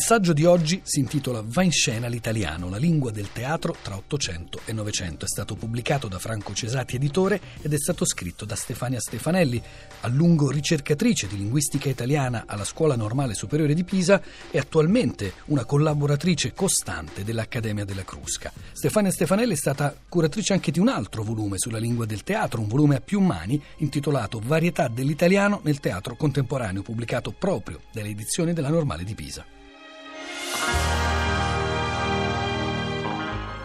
[0.00, 4.60] saggio di oggi si intitola Va in scena l'italiano, la lingua del teatro tra Ottocento
[4.64, 5.24] e Novecento.
[5.24, 9.62] È stato pubblicato da Franco Cesati, editore, ed è stato scritto da Stefania Stefanelli,
[10.00, 15.64] a lungo ricercatrice di linguistica italiana alla Scuola Normale Superiore di Pisa e attualmente una
[15.64, 18.52] collaboratrice costante dell'Accademia della Crusca.
[18.72, 22.68] Stefania Stefanelli è stata curatrice anche di un altro volume sulla lingua del teatro, un
[22.68, 28.68] volume a più mani intitolato Varietà dell'italiano nel teatro contemporaneo, pubblicato proprio dalle edizioni della
[28.68, 29.57] Normale di Pisa.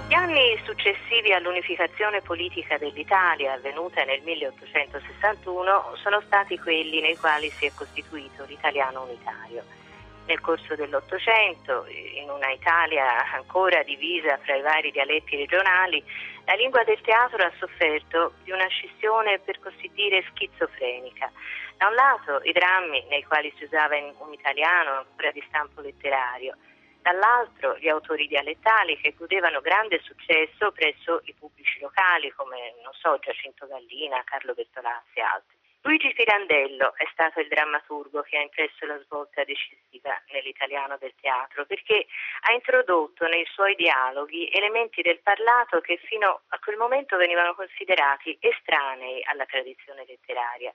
[0.08, 7.66] Gli anni successivi all'unificazione politica dell'Italia, avvenuta nel 1861, sono stati quelli nei quali si
[7.66, 9.83] è costituito l'italiano unitario.
[10.26, 16.04] Nel corso dell'Ottocento, in una Italia ancora divisa fra i vari dialetti regionali,
[16.46, 21.30] la lingua del teatro ha sofferto di una scissione per così dire schizofrenica.
[21.78, 26.56] Da un lato i drammi nei quali si usava un italiano ancora di stampo letterario,
[27.02, 33.20] dall'altro gli autori dialettali che godevano grande successo presso i pubblici locali come, non so,
[33.20, 35.63] Giacinto Gallina, Carlo Bertolazzi e altri.
[35.86, 41.66] Luigi Pirandello è stato il drammaturgo che ha impresso la svolta decisiva nell'italiano del teatro
[41.66, 42.08] perché
[42.48, 48.38] ha introdotto nei suoi dialoghi elementi del parlato che fino a quel momento venivano considerati
[48.40, 50.74] estranei alla tradizione letteraria.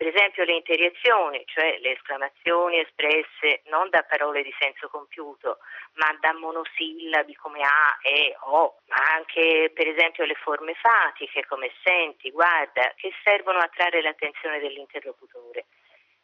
[0.00, 5.58] Per esempio le interiezioni, cioè le esclamazioni espresse non da parole di senso compiuto,
[5.96, 11.70] ma da monosillabi come a, e, o, ma anche per esempio le forme fatiche come
[11.84, 15.66] senti, guarda, che servono a attrarre l'attenzione dell'interlocutore.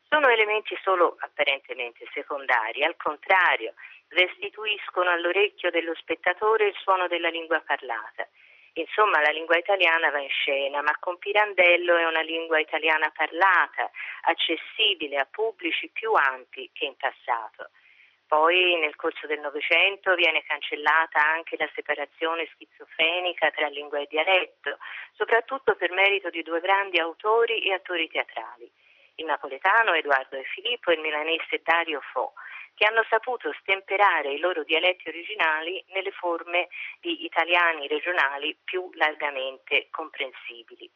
[0.08, 3.74] Sono elementi solo apparentemente secondari, al contrario,
[4.08, 8.26] restituiscono all'orecchio dello spettatore il suono della lingua parlata
[8.78, 13.90] Insomma, la lingua italiana va in scena, ma con Pirandello è una lingua italiana parlata,
[14.24, 17.70] accessibile a pubblici più ampi che in passato.
[18.26, 24.76] Poi nel corso del Novecento viene cancellata anche la separazione schizofrenica tra lingua e dialetto,
[25.14, 28.70] soprattutto per merito di due grandi autori e attori teatrali,
[29.16, 32.32] il napoletano Edoardo e Filippo e il milanese Dario Fo
[32.76, 36.68] che hanno saputo stemperare i loro dialetti originali nelle forme
[37.00, 40.88] di italiani regionali più largamente comprensibili.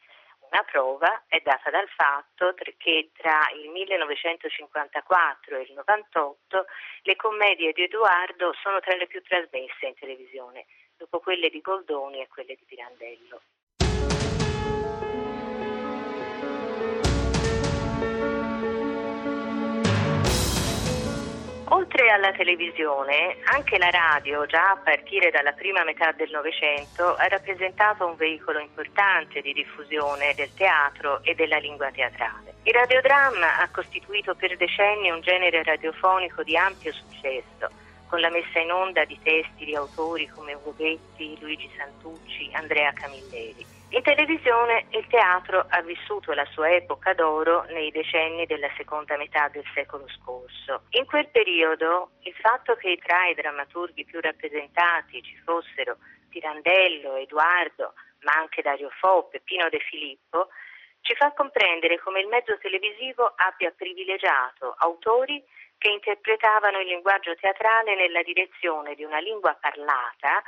[0.50, 6.66] Una prova è data dal fatto che tra il 1954 e il 98
[7.02, 10.66] le commedie di Edoardo sono tra le più trasmesse in televisione,
[10.96, 13.40] dopo quelle di Goldoni e quelle di Pirandello.
[22.10, 28.06] Alla televisione, anche la radio, già a partire dalla prima metà del Novecento, ha rappresentato
[28.06, 32.54] un veicolo importante di diffusione del teatro e della lingua teatrale.
[32.64, 37.70] Il radiodramma ha costituito per decenni un genere radiofonico di ampio successo,
[38.10, 42.92] con la messa in onda di testi di autori come Ugo Betti, Luigi Santucci, Andrea
[42.92, 43.64] Camilleri.
[43.90, 49.48] In televisione il teatro ha vissuto la sua epoca d'oro nei decenni della seconda metà
[49.48, 50.82] del secolo scorso.
[50.90, 55.98] In quel periodo il fatto che tra i drammaturghi più rappresentati ci fossero
[56.28, 60.48] Pirandello, Edoardo, ma anche Dario Fo, Peppino De Filippo,
[61.10, 65.42] ci fa comprendere come il mezzo televisivo abbia privilegiato autori
[65.76, 70.40] che interpretavano il linguaggio teatrale nella direzione di una lingua parlata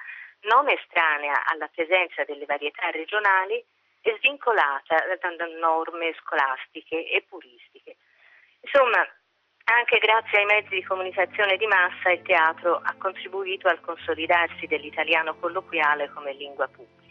[0.43, 3.59] non estranea alla presenza delle varietà regionali
[4.03, 7.97] e svincolata da norme scolastiche e puristiche.
[8.61, 9.05] Insomma,
[9.65, 15.35] anche grazie ai mezzi di comunicazione di massa il teatro ha contribuito al consolidarsi dell'italiano
[15.35, 17.02] colloquiale come lingua pubblica.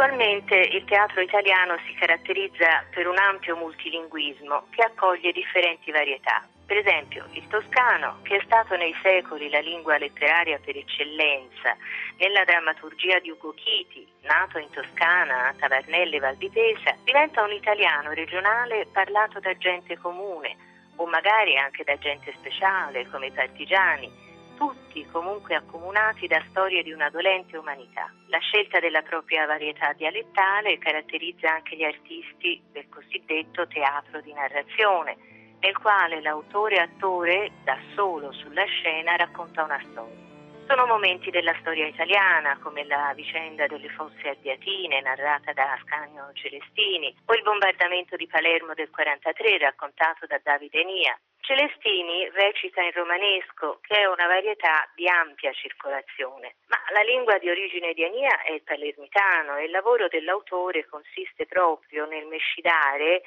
[0.00, 6.46] Attualmente il teatro italiano si caratterizza per un ampio multilinguismo che accoglie differenti varietà.
[6.64, 11.76] Per esempio il toscano, che è stato nei secoli la lingua letteraria per eccellenza,
[12.18, 18.86] nella drammaturgia di Ugo Chiti, nato in Toscana, a Tavernelle Valdipesa, diventa un italiano regionale
[18.92, 20.56] parlato da gente comune
[20.94, 24.27] o magari anche da gente speciale come i partigiani
[24.58, 28.12] tutti comunque accomunati da storie di una dolente umanità.
[28.26, 35.16] La scelta della propria varietà dialettale caratterizza anche gli artisti del cosiddetto teatro di narrazione,
[35.60, 40.26] nel quale l'autore-attore da solo sulla scena racconta una storia.
[40.66, 47.14] Sono momenti della storia italiana, come la vicenda delle fosse albiatine narrata da Ascanio Celestini
[47.24, 51.18] o il bombardamento di Palermo del 43 raccontato da Davide Nia.
[51.48, 57.48] Celestini recita in romanesco, che è una varietà di ampia circolazione, ma la lingua di
[57.48, 63.22] origine di Ania è il palermitano e il lavoro dell'autore consiste proprio nel mescidare,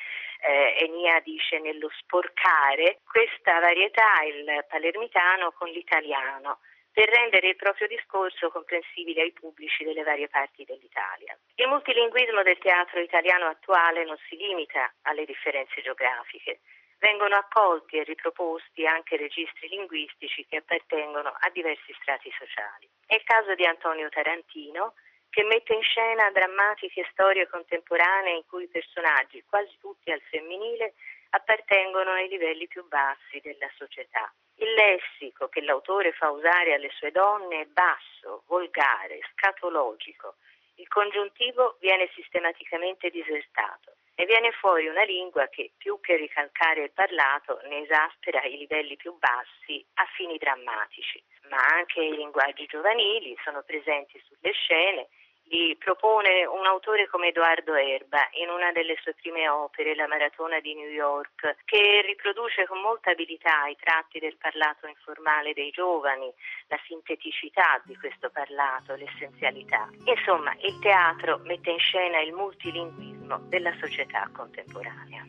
[0.45, 6.59] eh, Enia dice nello sporcare, questa varietà, il palermitano, con l'italiano
[6.93, 11.35] per rendere il proprio discorso comprensibile ai pubblici delle varie parti dell'Italia.
[11.55, 16.59] Il multilinguismo del teatro italiano attuale non si limita alle differenze geografiche.
[17.01, 22.87] Vengono accolti e riproposti anche registri linguistici che appartengono a diversi strati sociali.
[23.07, 24.93] È il caso di Antonio Tarantino,
[25.31, 30.93] che mette in scena drammatiche storie contemporanee in cui i personaggi, quasi tutti al femminile,
[31.31, 34.31] appartengono ai livelli più bassi della società.
[34.57, 40.35] Il lessico che l'autore fa usare alle sue donne è basso, volgare, scatologico.
[40.75, 43.90] Il congiuntivo viene sistematicamente disertato
[44.21, 48.95] e viene fuori una lingua che, più che ricalcare il parlato, ne esaspera i livelli
[48.95, 51.23] più bassi a fini drammatici.
[51.49, 55.07] Ma anche i linguaggi giovanili sono presenti sulle scene
[55.51, 60.59] li propone un autore come Edoardo Erba in una delle sue prime opere, La Maratona
[60.61, 66.31] di New York, che riproduce con molta abilità i tratti del parlato informale dei giovani,
[66.67, 69.89] la sinteticità di questo parlato, l'essenzialità.
[70.05, 75.25] Insomma, il teatro mette in scena il multilinguismo della società contemporanea.